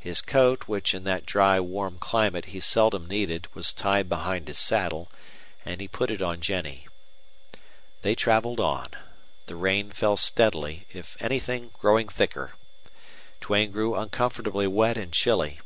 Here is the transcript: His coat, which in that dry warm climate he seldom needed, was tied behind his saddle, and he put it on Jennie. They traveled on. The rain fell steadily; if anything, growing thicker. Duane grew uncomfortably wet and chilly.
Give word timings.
His 0.00 0.22
coat, 0.22 0.62
which 0.66 0.94
in 0.94 1.04
that 1.04 1.26
dry 1.26 1.60
warm 1.60 1.98
climate 1.98 2.46
he 2.46 2.58
seldom 2.58 3.06
needed, 3.06 3.48
was 3.54 3.74
tied 3.74 4.08
behind 4.08 4.48
his 4.48 4.56
saddle, 4.56 5.12
and 5.62 5.78
he 5.82 5.86
put 5.86 6.10
it 6.10 6.22
on 6.22 6.40
Jennie. 6.40 6.86
They 8.00 8.14
traveled 8.14 8.60
on. 8.60 8.88
The 9.44 9.56
rain 9.56 9.90
fell 9.90 10.16
steadily; 10.16 10.86
if 10.94 11.18
anything, 11.20 11.68
growing 11.78 12.08
thicker. 12.08 12.54
Duane 13.42 13.70
grew 13.70 13.94
uncomfortably 13.94 14.66
wet 14.66 14.96
and 14.96 15.12
chilly. 15.12 15.60